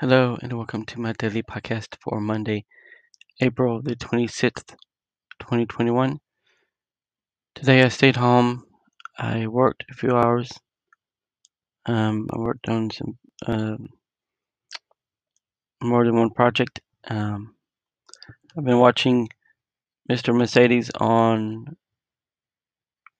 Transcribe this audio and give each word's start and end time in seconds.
Hello 0.00 0.38
and 0.40 0.52
welcome 0.52 0.84
to 0.84 1.00
my 1.00 1.12
daily 1.12 1.42
podcast 1.42 1.96
for 2.00 2.20
Monday, 2.20 2.66
April 3.40 3.82
the 3.82 3.96
26th, 3.96 4.76
2021. 5.40 6.20
Today 7.56 7.82
I 7.82 7.88
stayed 7.88 8.14
home. 8.14 8.64
I 9.18 9.48
worked 9.48 9.86
a 9.90 9.94
few 9.94 10.16
hours. 10.16 10.52
Um, 11.84 12.28
I 12.32 12.38
worked 12.38 12.68
on 12.68 12.92
some 12.92 13.18
uh, 13.44 13.76
more 15.82 16.04
than 16.04 16.14
one 16.14 16.30
project. 16.30 16.80
Um, 17.08 17.56
I've 18.56 18.64
been 18.64 18.78
watching 18.78 19.28
Mr. 20.08 20.32
Mercedes 20.32 20.92
on 20.94 21.76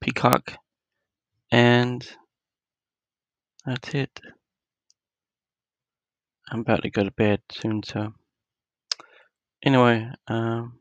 Peacock, 0.00 0.52
and 1.50 2.08
that's 3.66 3.92
it. 3.94 4.20
I'm 6.50 6.60
about 6.60 6.82
to 6.82 6.90
go 6.90 7.04
to 7.04 7.10
bed 7.10 7.40
soon, 7.52 7.82
so 7.82 8.12
anyway, 9.62 10.10
um, 10.28 10.78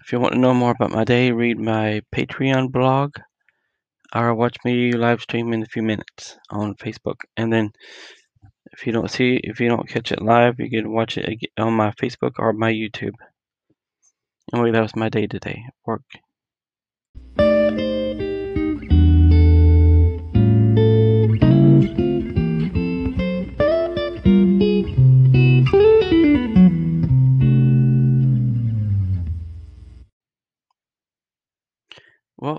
if 0.00 0.12
you 0.12 0.20
want 0.20 0.34
to 0.34 0.40
know 0.40 0.54
more 0.54 0.72
about 0.72 0.90
my 0.90 1.04
day, 1.04 1.32
read 1.32 1.58
my 1.58 2.02
Patreon 2.14 2.70
blog 2.70 3.14
or 4.14 4.34
watch 4.34 4.56
me 4.64 4.92
live 4.92 5.20
stream 5.20 5.52
in 5.52 5.62
a 5.62 5.66
few 5.66 5.82
minutes 5.82 6.38
on 6.50 6.74
Facebook. 6.76 7.16
And 7.36 7.52
then 7.52 7.70
if 8.72 8.86
you 8.86 8.92
don't 8.92 9.10
see, 9.10 9.40
if 9.42 9.60
you 9.60 9.68
don't 9.68 9.88
catch 9.88 10.12
it 10.12 10.22
live, 10.22 10.58
you 10.58 10.70
can 10.70 10.92
watch 10.92 11.18
it 11.18 11.38
on 11.58 11.72
my 11.72 11.90
Facebook 11.92 12.32
or 12.38 12.52
my 12.52 12.72
YouTube. 12.72 13.14
Anyway, 14.52 14.72
that 14.72 14.82
was 14.82 14.96
my 14.96 15.08
day 15.08 15.26
today. 15.26 15.62
Work. 15.86 16.02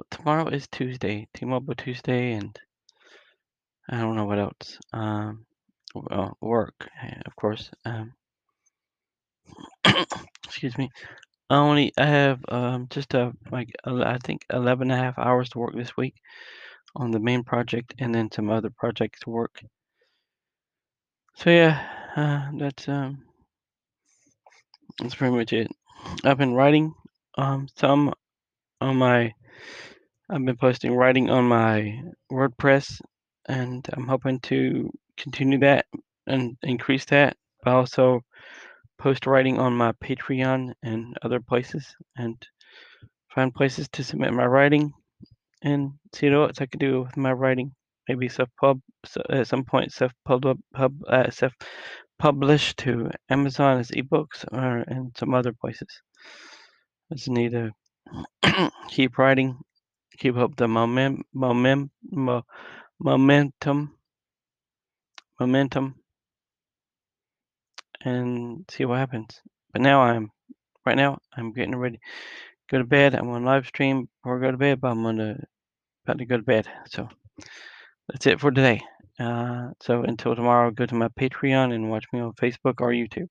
Tomorrow 0.09 0.47
is 0.49 0.67
Tuesday, 0.71 1.27
T-Mobile 1.33 1.75
Tuesday, 1.75 2.33
and 2.33 2.57
I 3.89 3.99
don't 3.99 4.15
know 4.15 4.25
what 4.25 4.39
else. 4.39 4.79
Um, 4.93 5.45
well, 5.93 6.37
work, 6.41 6.87
eh, 7.03 7.21
of 7.25 7.35
course. 7.35 7.69
Um, 7.85 8.13
excuse 10.45 10.77
me. 10.77 10.89
I 11.49 11.57
only 11.57 11.91
I 11.97 12.05
have 12.05 12.39
um 12.47 12.87
just 12.89 13.13
uh 13.13 13.31
like 13.51 13.69
I 13.85 14.17
think 14.23 14.45
11 14.53 14.89
and 14.89 14.99
a 14.99 15.03
half 15.03 15.19
hours 15.19 15.49
to 15.49 15.59
work 15.59 15.75
this 15.75 15.97
week 15.97 16.15
on 16.95 17.11
the 17.11 17.19
main 17.19 17.43
project, 17.43 17.93
and 17.99 18.15
then 18.15 18.31
some 18.31 18.49
other 18.49 18.69
projects 18.69 19.19
to 19.21 19.29
work. 19.29 19.61
So 21.35 21.49
yeah, 21.49 21.81
uh, 22.15 22.57
that's 22.57 22.87
um 22.87 23.23
that's 24.99 25.15
pretty 25.15 25.35
much 25.35 25.51
it. 25.53 25.67
I've 26.23 26.37
been 26.37 26.53
writing 26.53 26.93
um 27.37 27.67
some 27.75 28.13
on 28.79 28.95
my 28.97 29.33
I've 30.33 30.45
been 30.45 30.55
posting 30.55 30.95
writing 30.95 31.29
on 31.29 31.43
my 31.43 32.01
WordPress, 32.31 33.01
and 33.49 33.85
I'm 33.91 34.07
hoping 34.07 34.39
to 34.41 34.89
continue 35.17 35.59
that 35.59 35.87
and 36.25 36.57
increase 36.63 37.03
that. 37.05 37.35
But 37.65 37.73
also 37.73 38.21
post 38.97 39.27
writing 39.27 39.59
on 39.59 39.73
my 39.73 39.91
Patreon 40.01 40.71
and 40.83 41.17
other 41.21 41.41
places, 41.41 41.85
and 42.15 42.41
find 43.35 43.53
places 43.53 43.89
to 43.89 44.05
submit 44.05 44.31
my 44.31 44.45
writing, 44.45 44.93
and 45.63 45.91
see 46.13 46.29
what 46.29 46.47
else 46.47 46.61
I 46.61 46.65
could 46.67 46.79
do 46.79 47.01
with 47.01 47.17
my 47.17 47.33
writing. 47.33 47.73
Maybe 48.07 48.29
self 48.29 48.47
pub 48.57 48.79
at 49.29 49.47
some 49.47 49.65
point 49.65 49.91
self 49.91 50.13
pub 50.23 50.57
pub 50.73 50.95
uh, 51.09 51.29
self 51.29 51.51
published 52.19 52.77
to 52.77 53.11
Amazon 53.29 53.79
as 53.79 53.91
ebooks 53.91 54.45
or 54.53 54.85
in 54.87 55.11
some 55.17 55.33
other 55.33 55.51
places. 55.51 55.89
I 57.11 57.15
just 57.15 57.27
need 57.27 57.51
to 57.51 57.71
keep 58.87 59.17
writing 59.17 59.59
keep 60.21 60.37
up 60.37 60.55
the 60.55 60.67
moment, 60.67 61.25
moment, 61.33 61.89
mo, 62.11 62.43
momentum, 62.99 63.97
momentum, 65.39 65.95
and 68.05 68.63
see 68.69 68.85
what 68.85 68.99
happens. 68.99 69.41
But 69.73 69.81
now 69.81 70.01
I'm, 70.01 70.29
right 70.85 70.95
now 70.95 71.17
I'm 71.35 71.53
getting 71.53 71.75
ready 71.75 71.99
go 72.69 72.77
to 72.77 72.83
bed. 72.83 73.15
I'm 73.15 73.29
on 73.29 73.43
live 73.43 73.65
stream 73.65 74.07
or 74.23 74.39
go 74.39 74.51
to 74.51 74.57
bed, 74.57 74.79
but 74.79 74.91
I'm 74.91 75.01
gonna 75.03 75.37
about 76.05 76.19
to 76.19 76.25
go 76.25 76.37
to 76.37 76.43
bed. 76.43 76.67
So 76.87 77.09
that's 78.07 78.27
it 78.27 78.39
for 78.39 78.51
today. 78.51 78.81
Uh, 79.19 79.69
so 79.81 80.03
until 80.03 80.35
tomorrow, 80.35 80.69
go 80.69 80.85
to 80.85 80.95
my 80.95 81.07
Patreon 81.09 81.73
and 81.73 81.89
watch 81.89 82.05
me 82.13 82.19
on 82.19 82.33
Facebook 82.33 82.79
or 82.79 82.91
YouTube. 82.91 83.27